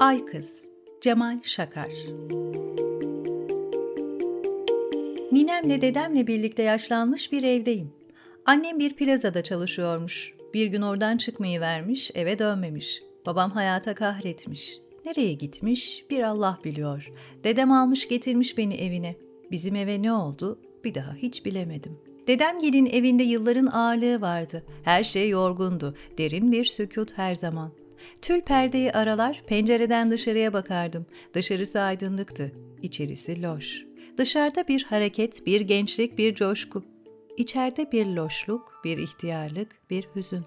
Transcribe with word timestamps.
Ay 0.00 0.24
Kız 0.24 0.62
Cemal 1.00 1.38
Şakar 1.42 1.90
Ninemle 5.32 5.80
dedemle 5.80 6.26
birlikte 6.26 6.62
yaşlanmış 6.62 7.32
bir 7.32 7.42
evdeyim. 7.42 7.92
Annem 8.46 8.78
bir 8.78 8.96
plazada 8.96 9.42
çalışıyormuş. 9.42 10.34
Bir 10.54 10.66
gün 10.66 10.82
oradan 10.82 11.16
çıkmayı 11.16 11.60
vermiş, 11.60 12.10
eve 12.14 12.38
dönmemiş. 12.38 13.02
Babam 13.26 13.50
hayata 13.50 13.94
kahretmiş. 13.94 14.78
Nereye 15.04 15.32
gitmiş 15.32 16.04
bir 16.10 16.22
Allah 16.22 16.58
biliyor. 16.64 17.12
Dedem 17.44 17.72
almış 17.72 18.08
getirmiş 18.08 18.58
beni 18.58 18.74
evine. 18.74 19.16
Bizim 19.50 19.76
eve 19.76 20.02
ne 20.02 20.12
oldu 20.12 20.58
bir 20.84 20.94
daha 20.94 21.14
hiç 21.14 21.44
bilemedim. 21.44 21.98
Dedem 22.26 22.58
gelin 22.58 22.86
evinde 22.86 23.22
yılların 23.22 23.66
ağırlığı 23.66 24.20
vardı. 24.20 24.64
Her 24.82 25.02
şey 25.02 25.28
yorgundu. 25.28 25.94
Derin 26.18 26.52
bir 26.52 26.64
sükut 26.64 27.18
her 27.18 27.34
zaman. 27.34 27.83
Tül 28.22 28.40
perdeyi 28.40 28.92
aralar, 28.92 29.42
pencereden 29.46 30.10
dışarıya 30.10 30.52
bakardım. 30.52 31.06
Dışarısı 31.34 31.80
aydınlıktı, 31.80 32.52
içerisi 32.82 33.42
loş. 33.42 33.84
Dışarıda 34.18 34.68
bir 34.68 34.84
hareket, 34.84 35.46
bir 35.46 35.60
gençlik, 35.60 36.18
bir 36.18 36.34
coşku. 36.34 36.84
İçeride 37.36 37.92
bir 37.92 38.06
loşluk, 38.06 38.80
bir 38.84 38.98
ihtiyarlık, 38.98 39.90
bir 39.90 40.08
hüzün. 40.16 40.44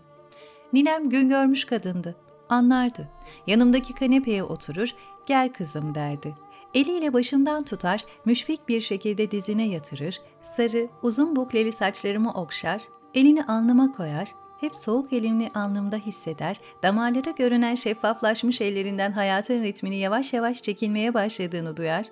Ninem 0.73 1.09
gün 1.09 1.29
görmüş 1.29 1.65
kadındı. 1.65 2.15
Anlardı. 2.49 3.09
Yanımdaki 3.47 3.93
kanepeye 3.93 4.43
oturur, 4.43 4.89
gel 5.25 5.53
kızım 5.53 5.95
derdi. 5.95 6.35
Eliyle 6.73 7.13
başımdan 7.13 7.63
tutar, 7.63 8.05
müşfik 8.25 8.67
bir 8.67 8.81
şekilde 8.81 9.31
dizine 9.31 9.67
yatırır, 9.67 10.21
sarı, 10.41 10.89
uzun 11.03 11.35
bukleli 11.35 11.71
saçlarımı 11.71 12.33
okşar, 12.33 12.81
elini 13.13 13.43
alnıma 13.43 13.91
koyar, 13.91 14.27
hep 14.59 14.75
soğuk 14.75 15.13
elini 15.13 15.51
alnımda 15.55 15.95
hisseder, 15.95 16.61
damarlara 16.83 17.31
görünen 17.31 17.75
şeffaflaşmış 17.75 18.61
ellerinden 18.61 19.11
hayatın 19.11 19.63
ritmini 19.63 19.97
yavaş 19.97 20.33
yavaş 20.33 20.61
çekilmeye 20.61 21.13
başladığını 21.13 21.77
duyar. 21.77 22.05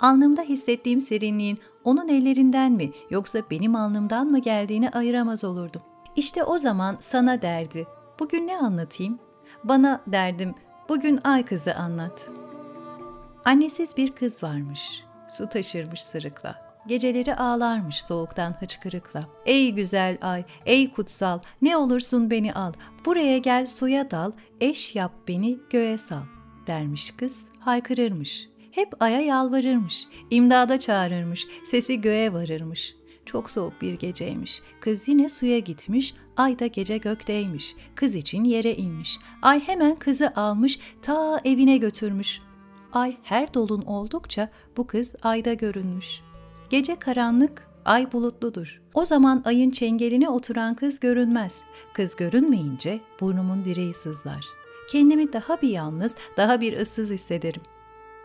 Alnımda 0.00 0.42
hissettiğim 0.42 1.00
serinliğin 1.00 1.58
onun 1.84 2.08
ellerinden 2.08 2.72
mi 2.72 2.92
yoksa 3.10 3.42
benim 3.50 3.76
alnımdan 3.76 4.26
mı 4.26 4.38
geldiğini 4.38 4.90
ayıramaz 4.90 5.44
olurdum. 5.44 5.82
İşte 6.16 6.44
o 6.44 6.58
zaman 6.58 6.96
sana 7.00 7.42
derdi, 7.42 7.86
bugün 8.20 8.46
ne 8.46 8.56
anlatayım? 8.56 9.18
Bana 9.64 10.00
derdim, 10.06 10.54
bugün 10.88 11.20
ay 11.24 11.44
kızı 11.44 11.74
anlat. 11.74 12.30
Annesiz 13.44 13.96
bir 13.96 14.12
kız 14.12 14.42
varmış, 14.42 15.04
su 15.28 15.48
taşırmış 15.48 16.04
sırıkla. 16.04 16.71
Geceleri 16.86 17.34
ağlarmış 17.34 18.02
soğuktan 18.02 18.52
hıçkırıkla. 18.60 19.20
Ey 19.46 19.72
güzel 19.72 20.18
ay, 20.20 20.44
ey 20.66 20.90
kutsal, 20.90 21.38
ne 21.62 21.76
olursun 21.76 22.30
beni 22.30 22.54
al. 22.54 22.72
Buraya 23.04 23.38
gel 23.38 23.66
suya 23.66 24.10
dal, 24.10 24.32
eş 24.60 24.94
yap 24.94 25.12
beni 25.28 25.58
göğe 25.70 25.98
sal. 25.98 26.22
Dermiş 26.66 27.10
kız, 27.10 27.44
haykırırmış. 27.60 28.48
Hep 28.70 29.02
aya 29.02 29.20
yalvarırmış, 29.20 30.04
imdada 30.30 30.80
çağırırmış, 30.80 31.46
sesi 31.64 32.00
göğe 32.00 32.32
varırmış. 32.32 32.94
Çok 33.26 33.50
soğuk 33.50 33.82
bir 33.82 33.94
geceymiş. 33.94 34.62
Kız 34.80 35.08
yine 35.08 35.28
suya 35.28 35.58
gitmiş, 35.58 36.14
ay 36.36 36.58
da 36.58 36.66
gece 36.66 36.98
gökteymiş. 36.98 37.76
Kız 37.94 38.14
için 38.14 38.44
yere 38.44 38.74
inmiş. 38.74 39.18
Ay 39.42 39.60
hemen 39.60 39.96
kızı 39.96 40.32
almış, 40.36 40.78
ta 41.02 41.40
evine 41.44 41.76
götürmüş. 41.76 42.40
Ay 42.92 43.16
her 43.22 43.54
dolun 43.54 43.82
oldukça 43.82 44.48
bu 44.76 44.86
kız 44.86 45.16
ayda 45.22 45.54
görünmüş.'' 45.54 46.31
Gece 46.72 46.96
karanlık, 46.96 47.68
ay 47.84 48.12
bulutludur. 48.12 48.80
O 48.94 49.04
zaman 49.04 49.42
ayın 49.44 49.70
çengeline 49.70 50.28
oturan 50.28 50.74
kız 50.74 51.00
görünmez. 51.00 51.60
Kız 51.92 52.16
görünmeyince 52.16 53.00
burnumun 53.20 53.64
direği 53.64 53.94
sızlar. 53.94 54.44
Kendimi 54.90 55.32
daha 55.32 55.62
bir 55.62 55.68
yalnız, 55.68 56.16
daha 56.36 56.60
bir 56.60 56.76
ıssız 56.76 57.10
hissederim. 57.10 57.62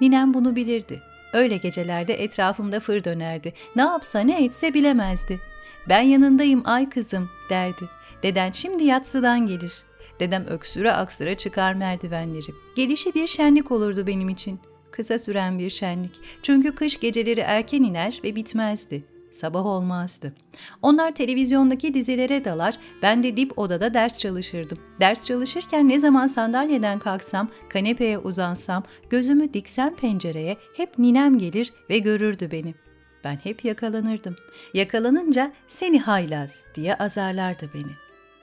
Ninem 0.01 0.33
bunu 0.33 0.55
bilirdi. 0.55 1.01
Öyle 1.33 1.57
gecelerde 1.57 2.23
etrafımda 2.23 2.79
fır 2.79 3.03
dönerdi. 3.03 3.53
Ne 3.75 3.81
yapsa 3.81 4.19
ne 4.19 4.43
etse 4.45 4.73
bilemezdi. 4.73 5.39
Ben 5.89 6.01
yanındayım 6.01 6.61
ay 6.65 6.89
kızım 6.89 7.29
derdi. 7.49 7.89
Deden 8.23 8.51
şimdi 8.51 8.83
yatsıdan 8.83 9.47
gelir. 9.47 9.73
Dedem 10.19 10.45
öksüre 10.45 10.91
aksıra 10.91 11.37
çıkar 11.37 11.73
merdivenleri. 11.73 12.51
Gelişi 12.75 13.13
bir 13.13 13.27
şenlik 13.27 13.71
olurdu 13.71 14.07
benim 14.07 14.29
için 14.29 14.59
kısa 14.97 15.17
süren 15.17 15.59
bir 15.59 15.69
şenlik. 15.69 16.11
Çünkü 16.43 16.75
kış 16.75 16.99
geceleri 16.99 17.39
erken 17.39 17.83
iner 17.83 18.19
ve 18.23 18.35
bitmezdi. 18.35 19.03
Sabah 19.31 19.65
olmazdı. 19.65 20.33
Onlar 20.81 21.11
televizyondaki 21.11 21.93
dizilere 21.93 22.45
dalar, 22.45 22.77
ben 23.01 23.23
de 23.23 23.37
dip 23.37 23.59
odada 23.59 23.93
ders 23.93 24.19
çalışırdım. 24.19 24.77
Ders 24.99 25.27
çalışırken 25.27 25.89
ne 25.89 25.99
zaman 25.99 26.27
sandalyeden 26.27 26.99
kalksam, 26.99 27.49
kanepeye 27.69 28.17
uzansam, 28.17 28.83
gözümü 29.09 29.53
diksem 29.53 29.95
pencereye 29.95 30.57
hep 30.77 30.97
ninem 30.97 31.39
gelir 31.39 31.73
ve 31.89 31.97
görürdü 31.97 32.51
beni. 32.51 32.75
Ben 33.23 33.35
hep 33.43 33.65
yakalanırdım. 33.65 34.35
Yakalanınca 34.73 35.53
seni 35.67 35.99
haylaz 35.99 36.65
diye 36.75 36.95
azarlardı 36.95 37.69
beni. 37.73 37.91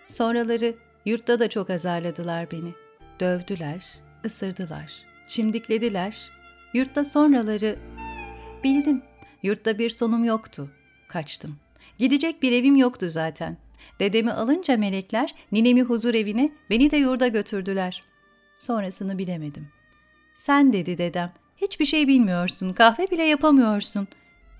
Sonraları 0.06 0.74
yurtta 1.04 1.38
da 1.38 1.48
çok 1.48 1.70
azarladılar 1.70 2.50
beni. 2.52 2.74
Dövdüler, 3.20 3.84
ısırdılar, 4.24 4.92
çimdiklediler, 5.28 6.30
Yurtta 6.74 7.04
sonraları 7.04 7.78
bildim. 8.64 9.02
Yurtta 9.42 9.78
bir 9.78 9.90
sonum 9.90 10.24
yoktu. 10.24 10.70
Kaçtım. 11.08 11.56
Gidecek 11.98 12.42
bir 12.42 12.52
evim 12.52 12.76
yoktu 12.76 13.10
zaten. 13.10 13.56
Dedemi 14.00 14.32
alınca 14.32 14.76
melekler 14.76 15.34
ninemi 15.52 15.82
huzur 15.82 16.14
evine, 16.14 16.52
beni 16.70 16.90
de 16.90 16.96
yurda 16.96 17.28
götürdüler. 17.28 18.02
Sonrasını 18.58 19.18
bilemedim. 19.18 19.68
Sen 20.34 20.72
dedi 20.72 20.98
dedem, 20.98 21.32
hiçbir 21.56 21.84
şey 21.84 22.08
bilmiyorsun, 22.08 22.72
kahve 22.72 23.10
bile 23.10 23.22
yapamıyorsun. 23.22 24.08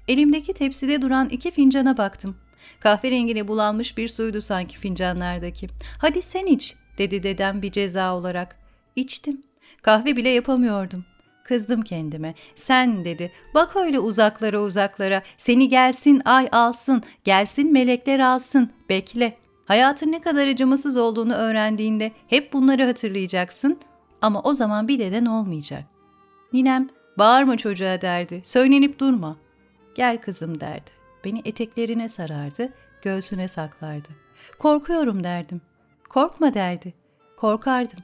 Elimdeki 0.08 0.54
tepside 0.54 1.02
duran 1.02 1.28
iki 1.28 1.50
fincana 1.50 1.96
baktım. 1.96 2.36
Kahverengine 2.80 3.48
bulanmış 3.48 3.98
bir 3.98 4.08
suydu 4.08 4.40
sanki 4.40 4.78
fincanlardaki. 4.78 5.66
Hadi 5.98 6.22
sen 6.22 6.46
iç, 6.46 6.74
dedi 6.98 7.22
dedem 7.22 7.62
bir 7.62 7.72
ceza 7.72 8.14
olarak. 8.14 8.56
İçtim. 8.96 9.42
Kahve 9.82 10.16
bile 10.16 10.28
yapamıyordum. 10.28 11.04
Kızdım 11.44 11.82
kendime. 11.82 12.34
Sen 12.54 13.04
dedi. 13.04 13.32
Bak 13.54 13.76
öyle 13.76 13.98
uzaklara 13.98 14.60
uzaklara. 14.60 15.22
Seni 15.38 15.68
gelsin 15.68 16.22
ay 16.24 16.48
alsın. 16.52 17.02
Gelsin 17.24 17.72
melekler 17.72 18.18
alsın. 18.18 18.70
Bekle. 18.88 19.36
Hayatın 19.64 20.12
ne 20.12 20.20
kadar 20.20 20.46
acımasız 20.46 20.96
olduğunu 20.96 21.34
öğrendiğinde 21.34 22.12
hep 22.26 22.52
bunları 22.52 22.84
hatırlayacaksın. 22.84 23.78
Ama 24.22 24.42
o 24.42 24.52
zaman 24.52 24.88
bir 24.88 24.98
deden 24.98 25.26
olmayacak. 25.26 25.84
Ninem 26.52 26.88
bağırma 27.18 27.56
çocuğa 27.56 28.00
derdi. 28.00 28.42
Söylenip 28.44 28.98
durma. 28.98 29.36
Gel 29.94 30.20
kızım 30.20 30.60
derdi. 30.60 30.90
Beni 31.24 31.42
eteklerine 31.44 32.08
sarardı. 32.08 32.72
Göğsüne 33.02 33.48
saklardı. 33.48 34.08
Korkuyorum 34.58 35.24
derdim. 35.24 35.60
Korkma 36.08 36.54
derdi. 36.54 36.94
Korkardım. 37.36 37.98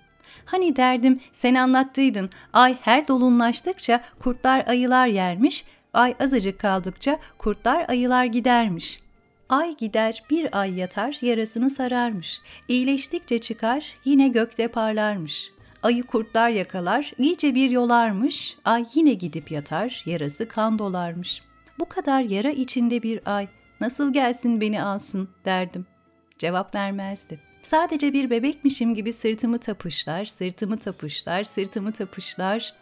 Hani 0.45 0.77
derdim 0.77 1.21
sen 1.33 1.55
anlattıydın 1.55 2.31
ay 2.53 2.77
her 2.81 3.09
dolunlaştıkça 3.09 4.01
kurtlar 4.19 4.67
ayılar 4.67 5.07
yermiş, 5.07 5.65
ay 5.93 6.15
azıcık 6.21 6.59
kaldıkça 6.59 7.19
kurtlar 7.39 7.89
ayılar 7.89 8.25
gidermiş. 8.25 9.01
Ay 9.49 9.77
gider 9.77 10.23
bir 10.31 10.61
ay 10.61 10.79
yatar 10.79 11.19
yarasını 11.23 11.71
sararmış. 11.71 12.41
İyileştikçe 12.69 13.39
çıkar 13.39 13.95
yine 14.05 14.29
gökte 14.29 14.69
parlarmış. 14.69 15.51
Ayı 15.83 16.03
kurtlar 16.03 16.51
yakalar 16.51 17.13
iyice 17.19 17.55
bir 17.55 17.71
yolarmış. 17.71 18.57
Ay 18.65 18.85
yine 18.95 19.15
gidip 19.15 19.51
yatar 19.51 20.03
yarası 20.07 20.49
kan 20.49 20.79
dolarmış. 20.79 21.43
Bu 21.79 21.89
kadar 21.89 22.21
yara 22.21 22.51
içinde 22.51 23.03
bir 23.03 23.21
ay 23.25 23.49
nasıl 23.81 24.13
gelsin 24.13 24.61
beni 24.61 24.83
alsın 24.83 25.29
derdim. 25.45 25.87
Cevap 26.39 26.75
vermezdi. 26.75 27.50
Sadece 27.63 28.13
bir 28.13 28.31
bebekmişim 28.31 28.95
gibi 28.95 29.13
sırtımı 29.13 29.59
tapışlar, 29.59 30.25
sırtımı 30.25 30.77
tapışlar, 30.77 31.45
sırtımı 31.45 31.93
tapışlar. 31.93 32.75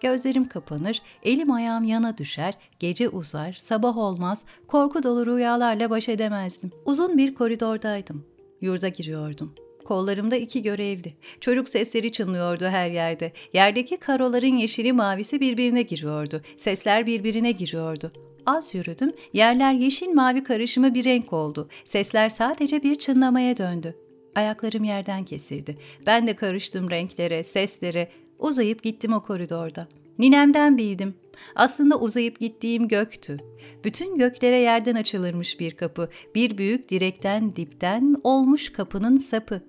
Gözlerim 0.00 0.44
kapanır, 0.44 1.02
elim 1.22 1.52
ayağım 1.52 1.84
yana 1.84 2.18
düşer, 2.18 2.54
gece 2.78 3.08
uzar, 3.08 3.52
sabah 3.52 3.96
olmaz, 3.96 4.44
korku 4.68 5.02
dolu 5.02 5.26
rüyalarla 5.26 5.90
baş 5.90 6.08
edemezdim. 6.08 6.70
Uzun 6.84 7.18
bir 7.18 7.34
koridordaydım. 7.34 8.24
Yurda 8.60 8.88
giriyordum. 8.88 9.54
Kollarımda 9.84 10.36
iki 10.36 10.62
görevli. 10.62 11.14
Çocuk 11.40 11.68
sesleri 11.68 12.12
çınlıyordu 12.12 12.64
her 12.64 12.90
yerde. 12.90 13.32
Yerdeki 13.52 13.96
karoların 13.96 14.56
yeşili 14.56 14.92
mavisi 14.92 15.40
birbirine 15.40 15.82
giriyordu. 15.82 16.42
Sesler 16.56 17.06
birbirine 17.06 17.52
giriyordu. 17.52 18.12
Az 18.46 18.74
yürüdüm, 18.74 19.12
yerler 19.32 19.72
yeşil 19.72 20.08
mavi 20.08 20.44
karışımı 20.44 20.94
bir 20.94 21.04
renk 21.04 21.32
oldu. 21.32 21.68
Sesler 21.84 22.28
sadece 22.28 22.82
bir 22.82 22.94
çınlamaya 22.94 23.56
döndü. 23.56 23.96
Ayaklarım 24.34 24.84
yerden 24.84 25.24
kesildi. 25.24 25.78
Ben 26.06 26.26
de 26.26 26.36
karıştım 26.36 26.90
renklere, 26.90 27.42
seslere. 27.42 28.08
Uzayıp 28.38 28.82
gittim 28.82 29.12
o 29.12 29.22
koridorda. 29.22 29.88
Ninemden 30.18 30.78
bildim. 30.78 31.14
Aslında 31.54 32.00
uzayıp 32.00 32.40
gittiğim 32.40 32.88
göktü. 32.88 33.36
Bütün 33.84 34.16
göklere 34.16 34.58
yerden 34.58 34.94
açılırmış 34.94 35.60
bir 35.60 35.76
kapı. 35.76 36.08
Bir 36.34 36.58
büyük 36.58 36.88
direkten 36.88 37.56
dipten 37.56 38.16
olmuş 38.24 38.72
kapının 38.72 39.16
sapı. 39.16 39.60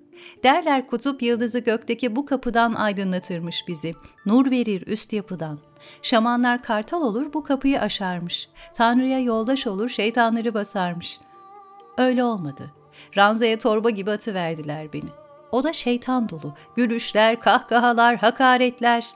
Derler 0.44 0.86
kutup 0.86 1.22
yıldızı 1.22 1.58
gökteki 1.58 2.16
bu 2.16 2.26
kapıdan 2.26 2.74
aydınlatırmış 2.74 3.64
bizi. 3.68 3.92
Nur 4.26 4.50
verir 4.50 4.86
üst 4.86 5.12
yapıdan. 5.12 5.58
Şamanlar 6.02 6.62
kartal 6.62 7.02
olur 7.02 7.32
bu 7.32 7.42
kapıyı 7.42 7.80
aşarmış. 7.80 8.48
Tanrı'ya 8.74 9.18
yoldaş 9.20 9.66
olur 9.66 9.88
şeytanları 9.88 10.54
basarmış. 10.54 11.20
Öyle 11.98 12.24
olmadı. 12.24 12.83
Ranzaya 13.16 13.58
torba 13.58 13.90
gibi 13.90 14.10
atıverdiler 14.10 14.92
beni. 14.92 15.10
O 15.52 15.62
da 15.62 15.72
şeytan 15.72 16.28
dolu. 16.28 16.54
Gülüşler, 16.76 17.40
kahkahalar, 17.40 18.16
hakaretler. 18.16 19.06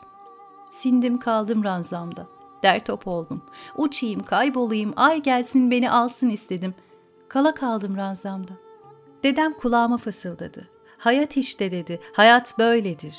Sindim 0.71 1.19
kaldım 1.19 1.65
ranzamda. 1.65 2.27
Dertop 2.63 3.07
oldum. 3.07 3.43
Uçayım, 3.77 4.23
kaybolayım, 4.23 4.93
ay 4.97 5.23
gelsin 5.23 5.71
beni 5.71 5.91
alsın 5.91 6.29
istedim. 6.29 6.75
Kala 7.29 7.55
kaldım 7.55 7.97
ranzamda. 7.97 8.53
Dedem 9.23 9.53
kulağıma 9.53 9.99
fısıldadı. 9.99 10.69
Hayat 10.99 11.37
işte 11.37 11.71
dedi, 11.71 12.01
hayat 12.13 12.59
böyledir. 12.59 13.17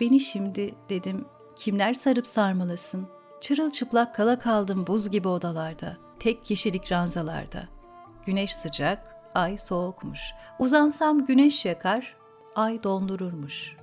Beni 0.00 0.20
şimdi 0.20 0.74
dedim, 0.88 1.24
kimler 1.56 1.94
sarıp 1.94 2.26
sarmalasın? 2.26 3.08
Çırılçıplak 3.40 4.14
kala 4.14 4.38
kaldım 4.38 4.86
buz 4.86 5.10
gibi 5.10 5.28
odalarda, 5.28 5.96
tek 6.28 6.44
kişilik 6.44 6.92
ranzalarda. 6.92 7.68
Güneş 8.26 8.54
sıcak, 8.54 9.16
ay 9.34 9.58
soğukmuş. 9.58 10.20
Uzansam 10.58 11.26
güneş 11.26 11.64
yakar, 11.64 12.16
ay 12.54 12.82
dondururmuş. 12.82 13.76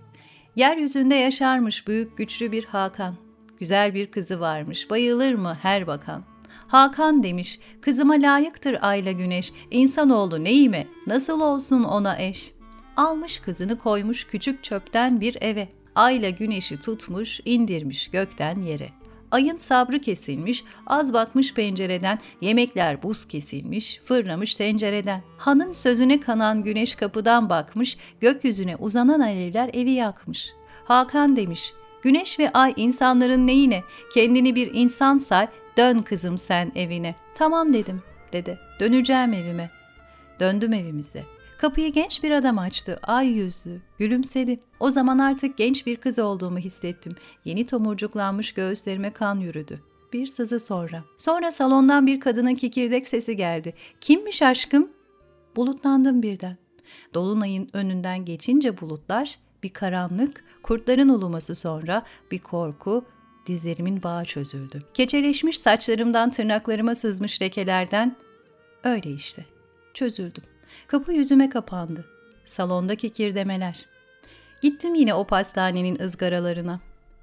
Yeryüzünde 0.56 1.16
yaşarmış 1.16 1.88
büyük 1.88 2.18
güçlü 2.18 2.52
bir 2.52 2.66
Hakan. 2.66 3.16
Güzel 3.60 3.94
bir 3.94 4.12
kızı 4.12 4.40
varmış, 4.40 4.90
bayılır 4.90 5.34
mı 5.34 5.58
her 5.62 5.88
bakan. 5.88 6.24
Hakan 6.68 7.24
demiş, 7.24 7.60
kızıma 7.82 8.14
layıktır 8.14 8.78
ayla 8.82 9.12
güneş, 9.12 9.54
insanoğlu 9.72 10.44
neyime, 10.44 10.88
nasıl 11.08 11.42
olsun 11.42 11.84
ona 11.84 12.18
eş. 12.20 12.52
Almış 12.98 13.40
kızını 13.40 13.80
koymuş 13.80 14.28
küçük 14.28 14.64
çöpten 14.64 15.22
bir 15.22 15.38
eve. 15.42 15.70
Ayla 15.96 16.30
güneşi 16.30 16.80
tutmuş, 16.80 17.40
indirmiş 17.46 18.08
gökten 18.08 18.62
yere. 18.62 19.05
Ayın 19.36 19.56
sabrı 19.56 20.00
kesilmiş, 20.00 20.64
az 20.88 21.14
bakmış 21.14 21.54
pencereden, 21.54 22.20
yemekler 22.42 23.04
buz 23.04 23.28
kesilmiş, 23.28 24.02
fırlamış 24.06 24.56
tencereden. 24.56 25.24
Hanın 25.38 25.74
sözüne 25.74 26.20
kanan 26.20 26.64
güneş 26.64 26.96
kapıdan 26.96 27.50
bakmış, 27.50 27.98
gökyüzüne 28.20 28.76
uzanan 28.76 29.20
alevler 29.20 29.70
evi 29.74 29.92
yakmış. 29.92 30.50
Hakan 30.86 31.36
demiş, 31.36 31.74
güneş 32.02 32.40
ve 32.40 32.52
ay 32.52 32.74
insanların 32.76 33.48
neyine, 33.48 33.84
kendini 34.14 34.56
bir 34.56 34.74
insan 34.74 35.18
say, 35.18 35.48
dön 35.78 36.00
kızım 36.00 36.38
sen 36.38 36.72
evine. 36.76 37.16
Tamam 37.38 37.74
dedim, 37.74 38.04
dedi, 38.34 38.60
döneceğim 38.80 39.34
evime. 39.34 39.72
Döndüm 40.40 40.74
evimize. 40.74 41.35
Kapıyı 41.58 41.92
genç 41.92 42.24
bir 42.24 42.32
adam 42.32 42.58
açtı. 42.58 43.00
Ay 43.04 43.28
yüzlü, 43.28 43.82
gülümsedi. 44.00 44.60
O 44.80 44.90
zaman 44.90 45.20
artık 45.20 45.58
genç 45.58 45.86
bir 45.86 45.96
kız 45.96 46.20
olduğumu 46.20 46.58
hissettim. 46.58 47.16
Yeni 47.46 47.66
tomurcuklanmış 47.66 48.54
göğüslerime 48.54 49.14
kan 49.14 49.40
yürüdü. 49.40 49.82
Bir 50.14 50.28
sızı 50.28 50.60
sonra. 50.60 51.04
Sonra 51.18 51.52
salondan 51.52 52.08
bir 52.08 52.20
kadının 52.20 52.56
kikirdek 52.56 53.08
sesi 53.08 53.38
geldi. 53.38 53.74
Kimmiş 54.02 54.42
aşkım? 54.42 54.90
Bulutlandım 55.56 56.24
birden. 56.24 56.58
Dolunayın 57.14 57.70
önünden 57.74 58.26
geçince 58.26 58.82
bulutlar 58.82 59.40
bir 59.64 59.70
karanlık, 59.70 60.44
kurtların 60.64 61.10
uluması 61.10 61.56
sonra 61.56 62.04
bir 62.32 62.40
korku, 62.40 63.06
dizlerimin 63.48 64.04
bağı 64.04 64.26
çözüldü. 64.26 64.84
Keçeleşmiş 64.94 65.60
saçlarımdan 65.60 66.32
tırnaklarıma 66.32 66.96
sızmış 66.96 67.42
lekelerden 67.42 68.16
öyle 68.84 69.12
işte. 69.12 69.46
Çözüldüm. 69.94 70.44
Kapı 70.88 71.14
yüzüme 71.14 71.50
kapandı. 71.50 72.06
Salondaki 72.46 73.10
kirdemeler. 73.10 73.86
Gittim 74.62 74.96
yine 74.96 75.14
o 75.14 75.24
pastanenin 75.24 76.00
ızgaralarına. 76.00 76.80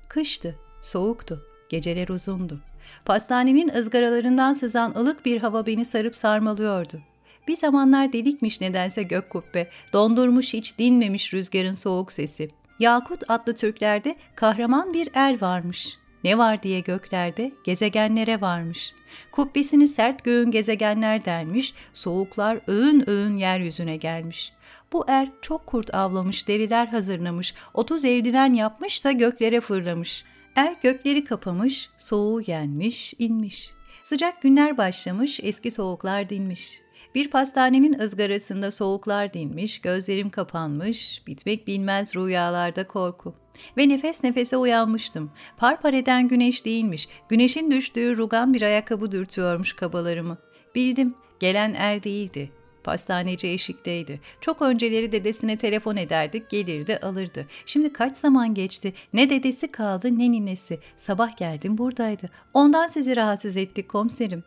Kıştı, 0.08 0.54
soğuktu, 0.82 1.42
geceler 1.68 2.08
uzundu. 2.08 2.60
Pastanemin 3.04 3.68
ızgaralarından 3.68 4.52
sızan 4.52 4.94
ılık 4.96 5.24
bir 5.24 5.40
hava 5.40 5.66
beni 5.66 5.84
sarıp 5.84 6.16
sarmalıyordu. 6.16 7.00
Bir 7.48 7.56
zamanlar 7.56 8.12
delikmiş 8.12 8.60
nedense 8.60 9.02
gök 9.02 9.30
kubbe, 9.30 9.70
dondurmuş 9.92 10.54
hiç 10.54 10.78
dinmemiş 10.78 11.34
rüzgarın 11.34 11.72
soğuk 11.72 12.12
sesi. 12.12 12.50
Yakut 12.78 13.30
adlı 13.30 13.54
Türklerde 13.54 14.16
kahraman 14.34 14.92
bir 14.92 15.08
el 15.14 15.40
varmış. 15.40 15.98
Ne 16.24 16.38
var 16.38 16.62
diye 16.62 16.80
göklerde 16.80 17.52
gezegenlere 17.64 18.40
varmış. 18.40 18.94
Kubbesini 19.32 19.88
sert 19.88 20.24
göğün 20.24 20.50
gezegenler 20.50 21.24
delmiş, 21.24 21.74
soğuklar 21.92 22.60
öğün 22.66 23.10
öğün 23.10 23.36
yeryüzüne 23.36 23.96
gelmiş. 23.96 24.52
Bu 24.92 25.04
er 25.08 25.28
çok 25.42 25.66
kurt 25.66 25.94
avlamış, 25.94 26.48
deriler 26.48 26.86
hazırlamış, 26.86 27.54
otuz 27.74 28.04
eldiven 28.04 28.52
yapmış 28.52 29.04
da 29.04 29.12
göklere 29.12 29.60
fırlamış. 29.60 30.24
Er 30.56 30.76
gökleri 30.82 31.24
kapamış, 31.24 31.88
soğuğu 31.98 32.40
yenmiş, 32.46 33.14
inmiş. 33.18 33.70
Sıcak 34.00 34.42
günler 34.42 34.76
başlamış, 34.76 35.40
eski 35.42 35.70
soğuklar 35.70 36.30
dinmiş. 36.30 36.81
Bir 37.14 37.30
pastanenin 37.30 37.98
ızgarasında 37.98 38.70
soğuklar 38.70 39.32
dinmiş, 39.32 39.80
gözlerim 39.80 40.30
kapanmış, 40.30 41.22
bitmek 41.26 41.66
bilmez 41.66 42.16
rüyalarda 42.16 42.86
korku. 42.86 43.34
Ve 43.76 43.88
nefes 43.88 44.24
nefese 44.24 44.56
uyanmıştım. 44.56 45.30
Parpar 45.56 45.92
eden 45.92 46.28
güneş 46.28 46.64
değilmiş, 46.64 47.08
güneşin 47.28 47.70
düştüğü 47.70 48.16
rugan 48.16 48.54
bir 48.54 48.62
ayakkabı 48.62 49.12
dürtüyormuş 49.12 49.72
kabalarımı. 49.72 50.38
Bildim, 50.74 51.14
gelen 51.40 51.74
er 51.74 52.02
değildi. 52.02 52.50
Pastaneci 52.84 53.48
eşikteydi. 53.48 54.20
Çok 54.40 54.62
önceleri 54.62 55.12
dedesine 55.12 55.56
telefon 55.58 55.96
ederdik, 55.96 56.50
gelirdi, 56.50 56.98
alırdı. 57.02 57.46
Şimdi 57.66 57.92
kaç 57.92 58.16
zaman 58.16 58.54
geçti, 58.54 58.92
ne 59.12 59.30
dedesi 59.30 59.72
kaldı 59.72 60.18
ne 60.18 60.30
ninesi. 60.30 60.78
Sabah 60.96 61.36
geldim 61.36 61.78
buradaydı. 61.78 62.26
Ondan 62.54 62.86
sizi 62.86 63.16
rahatsız 63.16 63.56
ettik 63.56 63.88
komiserim. 63.88 64.44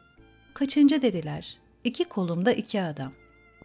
Kaçıncı 0.54 1.02
dediler. 1.02 1.65
İki 1.86 2.04
kolumda 2.04 2.52
iki 2.52 2.82
adam. 2.82 3.12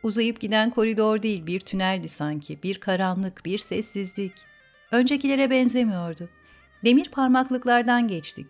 Uzayıp 0.03 0.41
giden 0.41 0.71
koridor 0.71 1.23
değil 1.23 1.47
bir 1.47 1.61
tüneldi 1.61 2.09
sanki. 2.09 2.63
Bir 2.63 2.81
karanlık, 2.81 3.45
bir 3.45 3.59
sessizlik. 3.59 4.33
Öncekilere 4.91 5.51
benzemiyordu. 5.51 6.29
Demir 6.85 7.11
parmaklıklardan 7.11 8.09
geçtik. 8.09 8.47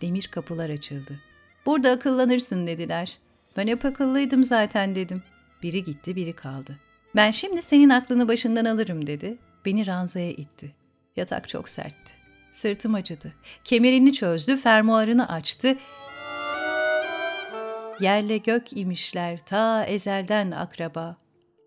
Demir 0.00 0.28
kapılar 0.32 0.70
açıldı. 0.70 1.20
Burada 1.66 1.90
akıllanırsın 1.90 2.66
dediler. 2.66 3.18
Ben 3.56 3.66
hep 3.66 3.84
akıllıydım 3.84 4.44
zaten 4.44 4.94
dedim. 4.94 5.22
Biri 5.62 5.84
gitti 5.84 6.16
biri 6.16 6.32
kaldı. 6.32 6.78
Ben 7.16 7.30
şimdi 7.30 7.62
senin 7.62 7.88
aklını 7.88 8.28
başından 8.28 8.64
alırım 8.64 9.06
dedi. 9.06 9.38
Beni 9.64 9.86
ranzaya 9.86 10.30
itti. 10.30 10.74
Yatak 11.16 11.48
çok 11.48 11.68
sertti. 11.68 12.12
Sırtım 12.50 12.94
acıdı. 12.94 13.32
Kemerini 13.64 14.12
çözdü, 14.12 14.56
fermuarını 14.56 15.28
açtı. 15.28 15.76
Yerle 18.00 18.36
gök 18.36 18.76
imişler 18.76 19.38
ta 19.38 19.84
ezelden 19.84 20.50
akraba. 20.50 21.16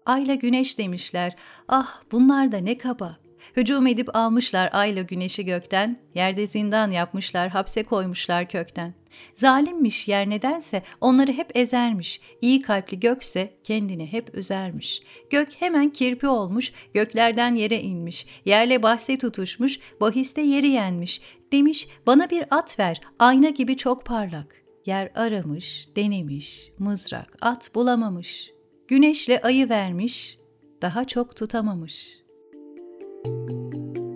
Ayla 0.06 0.36
güneş 0.36 0.78
demişler. 0.78 1.36
Ah 1.68 2.02
bunlar 2.12 2.52
da 2.52 2.58
ne 2.58 2.78
kaba. 2.78 3.18
Hücum 3.58 3.88
edip 3.88 4.16
almışlar 4.16 4.70
ayla 4.74 5.02
güneşi 5.02 5.46
gökten, 5.46 6.00
yerde 6.16 6.48
zindan 6.48 6.92
yapmışlar, 6.92 7.50
hapse 7.50 7.84
koymuşlar 7.84 8.50
kökten. 8.50 8.94
Zalimmiş 9.36 10.08
yer 10.08 10.30
nedense 10.30 10.84
onları 11.02 11.32
hep 11.32 11.58
ezermiş, 11.58 12.22
iyi 12.42 12.62
kalpli 12.62 13.00
gökse 13.00 13.54
kendini 13.64 14.12
hep 14.12 14.36
üzermiş. 14.36 15.02
Gök 15.30 15.50
hemen 15.60 15.90
kirpi 15.90 16.28
olmuş, 16.28 16.72
göklerden 16.94 17.56
yere 17.56 17.82
inmiş, 17.82 18.26
yerle 18.46 18.84
bahse 18.84 19.18
tutuşmuş, 19.18 19.80
bahiste 20.02 20.42
yeri 20.42 20.68
yenmiş. 20.68 21.22
Demiş 21.52 21.88
bana 22.08 22.30
bir 22.30 22.46
at 22.52 22.80
ver, 22.80 23.02
ayna 23.20 23.50
gibi 23.50 23.78
çok 23.78 24.06
parlak. 24.06 24.61
Yer 24.86 25.12
aramış, 25.16 25.90
denemiş, 25.96 26.72
mızrak, 26.80 27.38
at 27.42 27.76
bulamamış. 27.76 28.52
Güneşle 28.88 29.42
ayı 29.42 29.70
vermiş, 29.70 30.38
daha 30.82 31.08
çok 31.08 31.36
tutamamış.'' 31.36 32.22
You. 33.26 34.11